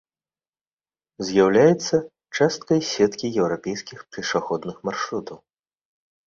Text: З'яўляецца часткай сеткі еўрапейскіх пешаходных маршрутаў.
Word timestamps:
З'яўляецца 1.27 1.97
часткай 2.37 2.81
сеткі 2.91 3.27
еўрапейскіх 3.45 3.99
пешаходных 4.17 4.75
маршрутаў. 4.91 5.37